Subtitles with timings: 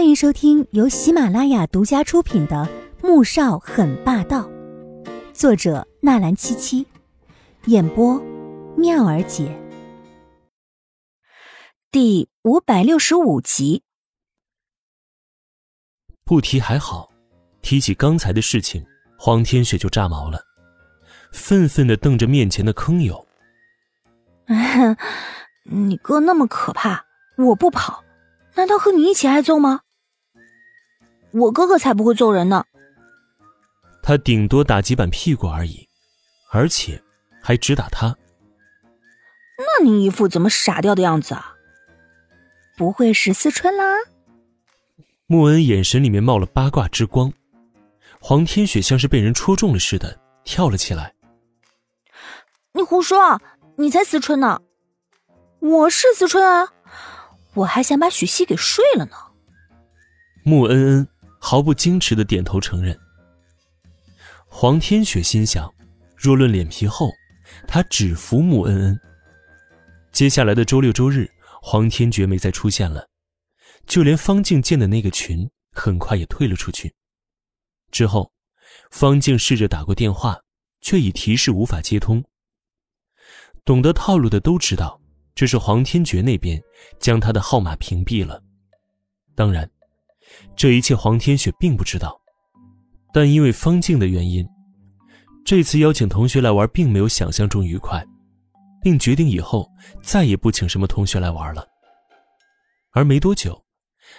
[0.00, 2.66] 欢迎收听由喜马拉雅独家出品的
[3.06, 4.48] 《穆少很霸道》，
[5.34, 6.86] 作者纳兰七七，
[7.66, 8.18] 演播
[8.78, 9.54] 妙儿姐，
[11.92, 13.82] 第五百六十五集。
[16.24, 17.10] 不提还好，
[17.60, 18.82] 提起刚才的事情，
[19.18, 20.42] 黄天雪就炸毛了，
[21.30, 23.26] 愤愤的瞪着面前的坑友。
[25.70, 27.04] 你哥那么可怕，
[27.36, 28.02] 我不跑。
[28.54, 29.82] 难道和你一起挨揍吗？
[31.32, 32.64] 我哥哥才不会揍人呢。
[34.02, 35.88] 他顶多打几板屁股而已，
[36.50, 37.02] 而且
[37.42, 38.16] 还只打他。
[39.58, 41.54] 那你一副怎么傻掉的样子啊？
[42.76, 43.84] 不会是思春啦？
[45.26, 47.32] 穆恩眼神里面冒了八卦之光，
[48.20, 51.14] 黄天雪像是被人戳中了似的，跳了起来。
[52.72, 53.40] 你胡说！
[53.76, 54.60] 你才思春呢，
[55.60, 56.68] 我是思春啊。
[57.54, 59.12] 我还想把许熙给睡了呢。
[60.44, 61.08] 穆恩恩
[61.40, 62.96] 毫不矜持的点头承认。
[64.46, 65.72] 黄天雪心想，
[66.16, 67.10] 若论脸皮厚，
[67.66, 69.00] 他只服穆恩恩。
[70.12, 71.28] 接下来的周六周日，
[71.62, 73.08] 黄天觉没再出现了，
[73.86, 76.94] 就连方静建的那个群很快也退了出去。
[77.90, 78.30] 之后，
[78.90, 80.38] 方静试着打过电话，
[80.80, 82.22] 却已提示无法接通。
[83.64, 85.00] 懂得套路的都知道。
[85.32, 86.60] 这是黄天觉那边
[86.98, 88.42] 将他的号码屏蔽了，
[89.34, 89.70] 当然，
[90.56, 92.20] 这一切黄天雪并不知道，
[93.12, 94.46] 但因为方静的原因，
[95.44, 98.04] 这次邀请同学来玩并没有想象中愉快，
[98.82, 99.70] 并决定以后
[100.02, 101.66] 再也不请什么同学来玩了。
[102.92, 103.62] 而没多久，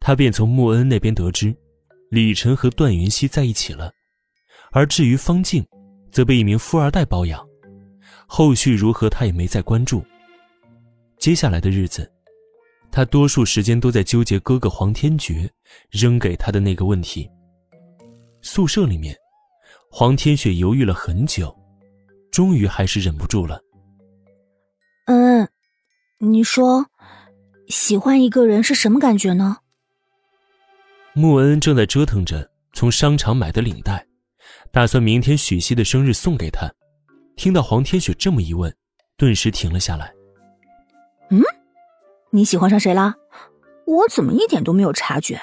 [0.00, 1.54] 他便从穆恩那边得知，
[2.10, 3.92] 李晨和段云熙在一起了，
[4.70, 5.66] 而至于方静，
[6.10, 7.44] 则被一名富二代包养，
[8.26, 10.04] 后续如何他也没再关注。
[11.18, 12.10] 接下来的日子，
[12.92, 15.50] 他多数时间都在纠结哥哥黄天觉
[15.90, 17.28] 扔给他的那个问题。
[18.42, 19.16] 宿舍里面，
[19.90, 21.56] 黄天雪犹豫了很久，
[22.30, 23.58] 终于还是忍不住了。
[25.06, 25.48] 嗯，
[26.18, 26.84] 你说，
[27.68, 29.56] 喜欢一个人是什么感觉呢？
[31.14, 34.06] 穆恩正在折腾着从商场买的领带，
[34.70, 36.70] 打算明天许熙的生日送给他。
[37.36, 38.74] 听到黄天雪这么一问，
[39.16, 40.12] 顿时停了下来。
[41.30, 41.40] 嗯，
[42.34, 43.14] 你喜欢上谁了？
[43.84, 45.38] 我怎么一点都没有察觉？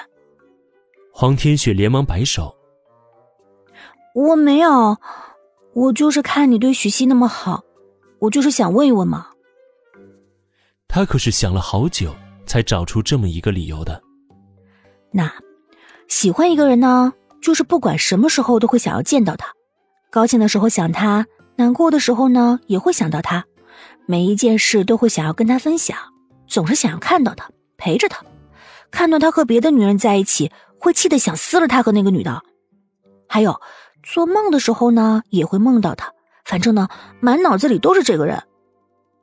[1.12, 2.56] 黄天雪连忙摆手
[4.14, 4.96] ：“我没有，
[5.72, 7.62] 我就是看你对许熙那么好，
[8.18, 9.28] 我就是想问一问嘛。”
[10.88, 12.12] 他可是想了好久
[12.44, 14.02] 才找出这么一个理由的。
[15.12, 15.32] 那，
[16.08, 19.54] 喜欢一个人呢，就是不管什么时候都会想要见到他，
[20.10, 21.24] 高兴的时候想他，
[21.54, 23.44] 难过的时候呢也会想到他。
[24.06, 25.96] 每一件事都会想要跟他分享，
[26.50, 28.22] 总是想要看到他，陪着他，
[28.90, 30.50] 看到他和别的女人在一起，
[30.80, 32.42] 会气得想撕了他和那个女的。
[33.28, 33.60] 还有，
[34.02, 36.12] 做梦的时候呢，也会梦到他，
[36.44, 36.88] 反正呢，
[37.20, 38.46] 满脑子里都是这个人。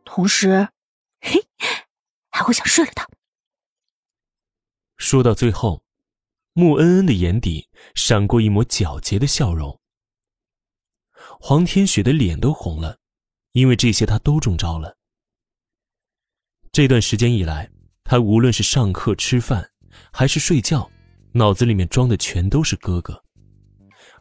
[0.05, 0.69] 同时，
[1.19, 1.45] 嘿，
[2.31, 3.05] 还会想睡了他。
[4.95, 5.83] 说到最后，
[6.53, 9.77] 穆恩恩的眼底闪过一抹皎洁的笑容，
[11.41, 12.97] 黄天雪的脸都红了。
[13.51, 14.95] 因为这些，他都中招了。
[16.77, 17.67] 这段时间以来，
[18.03, 19.67] 他无论是上课、吃饭，
[20.11, 20.87] 还是睡觉，
[21.31, 23.19] 脑子里面装的全都是哥哥。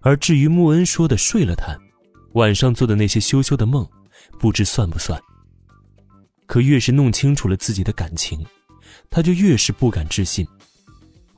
[0.00, 1.76] 而至于穆恩说的睡了他，
[2.32, 3.86] 晚上做的那些羞羞的梦，
[4.40, 5.20] 不知算不算。
[6.46, 8.42] 可越是弄清楚了自己的感情，
[9.10, 10.46] 他就越是不敢置信，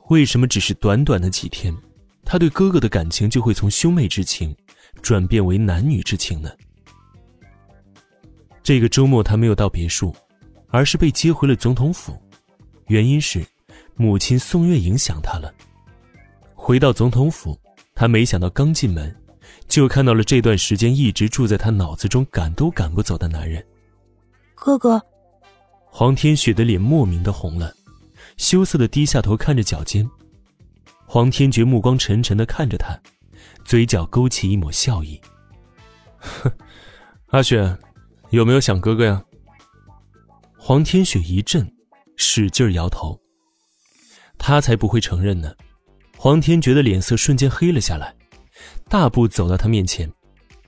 [0.07, 1.75] 为什么只是短短的几天，
[2.23, 4.55] 他对哥哥的感情就会从兄妹之情，
[5.01, 6.49] 转变为男女之情呢？
[8.63, 10.15] 这个周末他没有到别墅，
[10.69, 12.15] 而是被接回了总统府，
[12.87, 13.45] 原因是
[13.95, 15.53] 母亲宋月影想他了。
[16.55, 17.59] 回到总统府，
[17.95, 19.15] 他没想到刚进门，
[19.67, 23.65] 就看到了这段时间一直住在他脑子中赶都赶不走的男人。
[24.55, 25.01] 哥哥，
[25.85, 27.73] 黄天雪的脸莫名的红了，
[28.37, 30.09] 羞涩的低下头看着脚尖。
[31.05, 32.95] 黄天觉目光沉沉的看着他，
[33.65, 35.19] 嘴角勾起一抹笑意。
[36.19, 36.51] 哼，
[37.27, 37.77] 阿雪。
[38.31, 39.23] 有没有想哥哥呀？
[40.69, 41.67] 黄天雪一震，
[42.15, 43.19] 使劲摇头。
[44.37, 45.51] 他才不会承认呢。
[46.15, 48.15] 黄天觉的脸色瞬间黑了下来，
[48.87, 50.07] 大步走到他面前，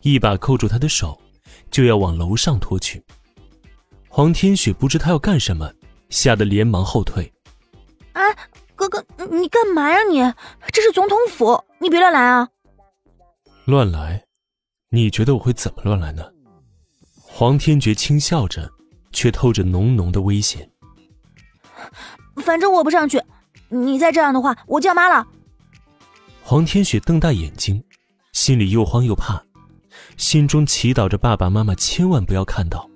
[0.01, 1.21] 一把扣住他的手，
[1.69, 3.05] 就要往楼上拖去。
[4.09, 5.71] 黄天雪不知他要干什么，
[6.09, 7.31] 吓得连忙后退。
[8.13, 8.23] 哎，
[8.73, 10.03] 哥哥，你干嘛呀？
[10.03, 10.17] 你
[10.73, 12.49] 这是总统府，你别乱来啊！
[13.65, 14.25] 乱来？
[14.89, 16.25] 你觉得我会怎么乱来呢？
[17.21, 18.67] 黄天觉轻笑着，
[19.11, 20.69] 却透着浓浓的危险。
[22.37, 23.21] 反正我不上去，
[23.69, 25.27] 你再这样的话，我叫妈了。
[26.43, 27.83] 黄天雪瞪大眼睛，
[28.33, 29.43] 心里又慌又怕，
[30.17, 32.89] 心中祈祷着爸爸妈妈千万不要看到，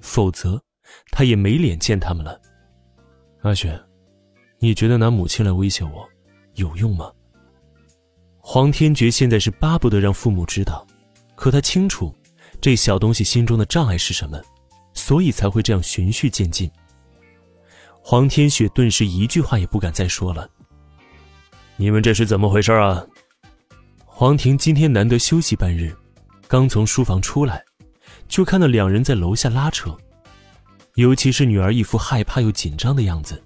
[0.00, 0.62] 否则
[1.10, 2.40] 他也没脸见他们了。
[3.42, 3.80] 阿雪，
[4.58, 6.08] 你觉得拿母亲来威胁我，
[6.54, 7.10] 有用吗？
[8.38, 10.86] 黄天觉现在是巴不得让父母知道，
[11.34, 12.14] 可他清楚，
[12.60, 14.40] 这小东西心中的障碍是什么，
[14.94, 16.70] 所以才会这样循序渐进。
[18.00, 20.48] 黄天雪顿时一句话也不敢再说了。
[21.76, 23.04] 你们这是怎么回事啊？
[24.04, 25.96] 黄婷今天难得休息半日，
[26.46, 27.64] 刚从书房出来，
[28.28, 29.96] 就看到两人在楼下拉扯。
[30.96, 33.42] 尤其是女儿一副害怕又紧张的样子，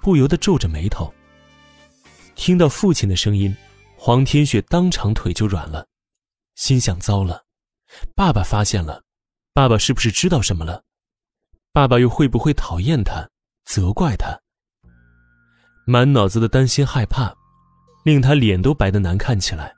[0.00, 1.12] 不由得皱着眉头。
[2.34, 3.54] 听到父亲的声音，
[3.94, 5.86] 黄天雪当场腿就软了，
[6.54, 7.44] 心想：糟了，
[8.16, 9.02] 爸爸发现了，
[9.54, 10.82] 爸爸是不是知道什么了？
[11.72, 13.28] 爸爸又会不会讨厌他、
[13.64, 14.40] 责怪他？
[15.86, 17.34] 满脑子的担心害怕，
[18.02, 19.74] 令他脸都白得难看起来。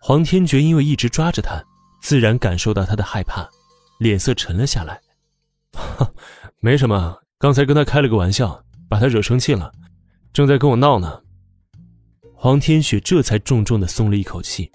[0.00, 1.62] 黄天觉因为一直抓着他，
[2.00, 3.46] 自然感受到他的害怕，
[3.98, 4.98] 脸色沉了下来。
[6.60, 9.70] 没什么，刚才跟他开了个玩笑，把他惹生气了，
[10.32, 11.20] 正在跟我闹呢。
[12.34, 14.70] 黄天雪这才重重的松了一口气。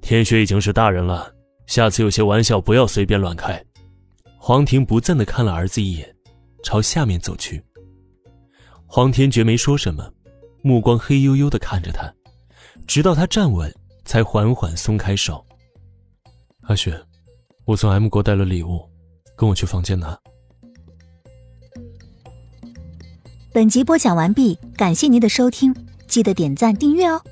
[0.00, 1.32] 天雪已经是大人了，
[1.70, 3.64] 下次有些玩笑不要随便乱开。
[4.36, 6.16] 黄婷不赞的看了儿子一眼，
[6.64, 7.62] 朝下面走去。
[8.86, 10.12] 黄天觉没说什么，
[10.62, 12.12] 目光黑黝黝的看着他，
[12.88, 13.72] 直到他站稳，
[14.04, 15.46] 才缓缓松开手。
[16.62, 17.00] 阿雪，
[17.64, 18.84] 我从 M 国带了礼物。
[19.36, 20.18] 跟我去房间拿。
[23.54, 25.72] 本集播讲完毕，感谢您的收听，
[26.08, 27.22] 记得点赞订阅哦。